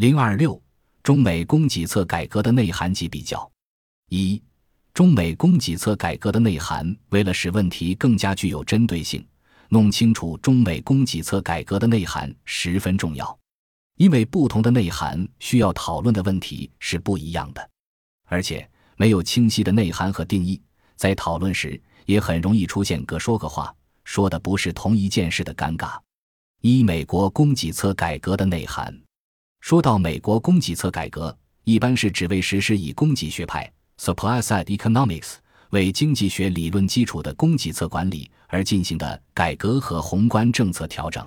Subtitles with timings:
[0.00, 0.58] 零二六，
[1.02, 3.46] 中美供给侧改革的内涵及比较。
[4.08, 4.42] 一，
[4.94, 9.22] 中美供给侧改革的内涵，为了使问题更加具有针对性，
[9.68, 13.38] 弄清楚中美供给侧改革的内涵十分重要。
[13.98, 17.70] 因为不同的内涵需要讨论的问题是不一样的，
[18.24, 20.58] 而且没有清晰的内涵和定义，
[20.96, 23.70] 在讨论时也很容易出现各说各话，
[24.04, 25.98] 说的不是同一件事的尴尬。
[26.62, 28.98] 一、美国供给侧改革的内涵。
[29.60, 35.34] 说到美国供给侧改革，一般是指为实施以供给学派 （supply-side economics）
[35.70, 41.24] 为经济学理论基础的供给侧管理而进行的改革和宏观政策调整。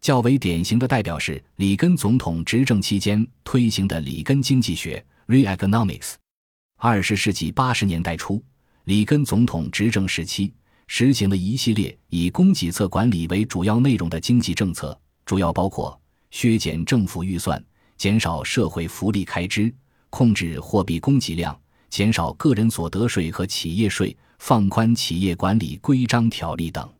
[0.00, 6.14] 较为典型的代表是里根总统执政期间推行的里根经济学 （Reaganomics）。
[6.76, 8.40] 二十世纪八十年代初，
[8.84, 10.52] 里根总统执政时期
[10.86, 15.98] 实行了一系列以供给侧管理为主要内容的经济政策，主要包括
[16.34, 17.64] 削减政府预算、
[17.96, 19.72] 减少社会福利开支、
[20.10, 21.56] 控制货币供给量、
[21.88, 26.92] 减少个人所得税和企业税、放宽企业管理规章条例等。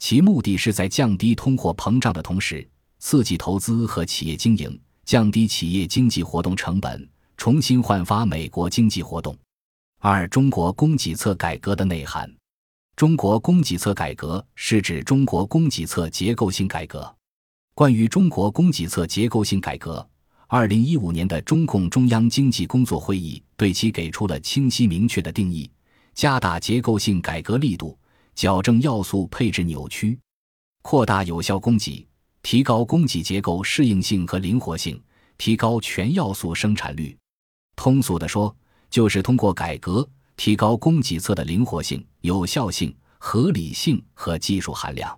[0.00, 9.38] 其目的是在降低通货膨胀的同时，刺激投资和企业经营，降低企业经济活动成本，重新焕发美国经济活动。
[10.00, 12.28] 二、中国供给侧改革的内涵。
[12.96, 17.14] 中国供给侧改革是指中国供给侧结构性改革。
[17.74, 20.08] 关于中国供给侧结构性改革，
[20.46, 25.68] 二零一五年的中共中央经济工作会议对其给出了清晰明确的定义：
[26.14, 27.98] 加大结构性改革力度。
[28.36, 30.18] 矫正要素配置扭曲，
[30.82, 32.04] 扩大有效供给，
[32.42, 35.00] 提高供给结构适应性和灵活性，
[35.38, 37.16] 提高全要素生产率。
[37.76, 38.54] 通俗的说，
[38.90, 45.16] 就是通过改革提高供给侧的灵活性、有效性、合理性和技术含量。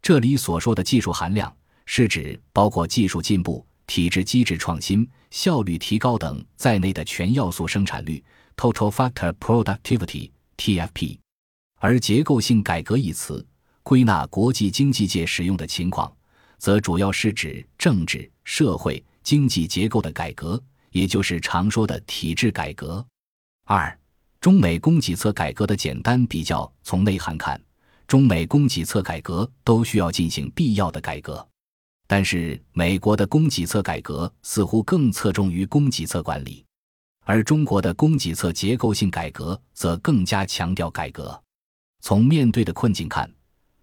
[0.00, 1.54] 这里所说的技术含量，
[1.86, 8.22] 是指包括技术进步、体制机制创新、效率提高等在内的全要素生产率
[8.56, 11.18] （Total Factor Productivity，TFP）。
[11.78, 13.46] 而结构性改革一词
[13.82, 16.10] 归纳国际经济界使用的情况，
[16.58, 20.60] 则主要是指政治、社会、经济结构的改革，
[20.90, 23.06] 也就是常说的体制改革。
[23.66, 23.96] 二、
[24.40, 26.72] 中美供给侧改革的简单比较。
[26.82, 27.60] 从内涵看，
[28.06, 31.46] 中美供给侧改革都需要进行必要的改革，
[32.06, 36.64] 但是美国的供给侧改革似乎更侧重于供给侧管理，
[37.24, 41.40] 而中国的供给侧结构性改革则更加强调改革。
[42.00, 43.28] 从面对的困境看，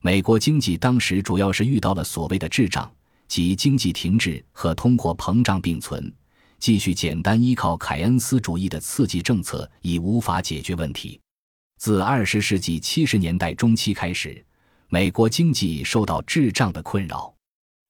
[0.00, 2.88] 美国经济当时主要是遇到了所谓的滞胀，
[3.26, 6.12] 即经济停滞和通货膨胀并存，
[6.60, 11.20] 继续简单依靠凯恩斯主义的刺激政策已无法解决问题。
[11.78, 14.44] 自二十世纪七十年代中期开始，
[14.88, 17.34] 美国经济受到滞胀的困扰。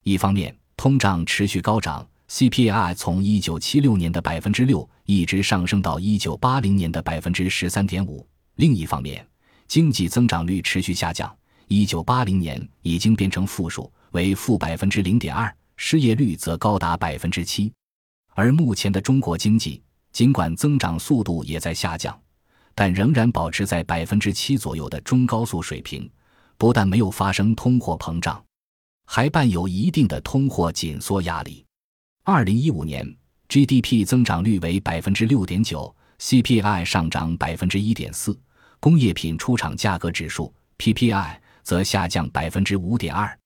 [0.04, 8.26] 一方面，通胀持续高涨，CPI 从一九七六年的百分之六一直上升到一九八零年的百分之十三点五；
[8.56, 9.24] 另一方面，
[9.68, 11.32] 经济增长率持续下降，
[11.68, 17.72] 一九八零年已经变成负数，为负百分之零点二，失业率则高达百分之七。
[18.34, 19.80] 而目前的中国经济，
[20.10, 22.18] 尽管增长速度也在下降，
[22.74, 26.10] 但仍然保持在百分之七左右的中高速水平，
[26.58, 28.42] 不但没有发生通货膨胀，
[29.04, 31.64] 还伴有一定的通货紧缩压力。
[32.24, 33.04] 二零一五年
[33.48, 38.38] GDP 增长率为百分之六点九，CPI 上涨百分之一点四。
[38.80, 43.38] 工业品出厂价格指数 PPI 则下降百分之五点二，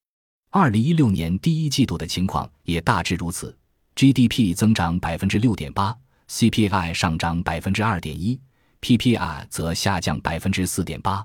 [0.49, 3.55] 二零一六年第一季度的情况也大致如此
[3.95, 5.95] ，GDP 增长百分之六点八
[6.31, 8.41] ，CPI 上涨百分之二点一
[8.81, 11.23] ，PPI 则下降百分之四点八。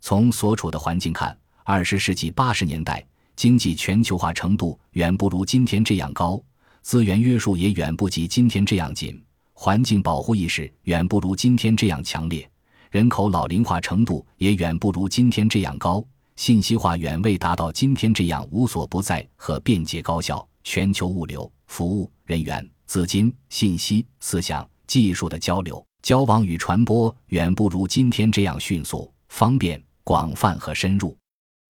[0.00, 3.06] 从所处的环境看，二十世纪八十年代
[3.36, 6.42] 经济全球化程度远不如今天这样高，
[6.82, 9.22] 资源约束也远不及今天这样紧，
[9.52, 12.48] 环境保护意识远不如今天这样强烈。
[12.90, 16.04] 人口老龄化程度也远不如今天这样高，
[16.36, 20.46] 信息化远未达到今天这样无所不在和便捷高效。
[20.64, 31.16] 全球物流、服务、人员、资金、信息、思想、技术的交流、交往与传播远不如今天这样迅速、方便、广泛和深入。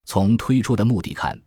[0.04, 1.40] 从推出的目的看，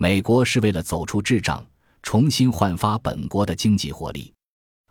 [0.00, 1.66] 美国是为了走出滞胀，
[2.04, 4.32] 重新焕发本国的经济活力，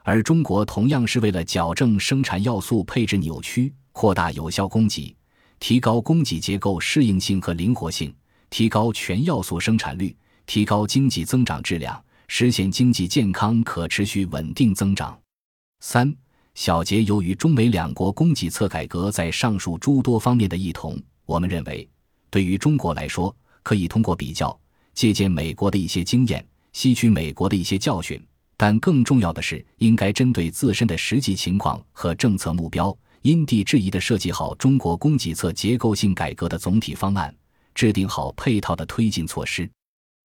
[0.04, 3.74] 而中国同样是为了矫正生产要素配置扭曲。
[3.94, 5.16] 扩大有效供给，
[5.60, 8.14] 提高供给结构适应性和灵活性，
[8.50, 10.14] 提高全要素生产率，
[10.46, 15.18] 提高经济增长质量，实现经济健康可持续稳定增长。
[15.80, 16.14] 三
[16.54, 21.90] 小结：由于中美两国供给侧改革在上述诸多方面的异同，我们认为，
[22.30, 23.34] 对于中国来说，
[23.64, 24.56] 可以通过比较，
[24.98, 28.20] 借鉴美国的一些经验，吸取美国的一些教训，
[28.58, 37.32] 但更重要的是，应该针对自身的实际情况和政策目标，因地制宜地设计好中国供给侧结构性改革的总体方案，
[37.76, 39.70] 制定好配套的推进措施，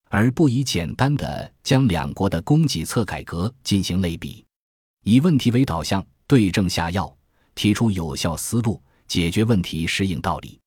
[0.08, 4.44] 而不宜简单的将两国的供给侧改革进行类比，
[5.02, 7.12] 以问题为导向，对症下药，
[7.56, 10.60] 提出有效思路，解决问题适应道理。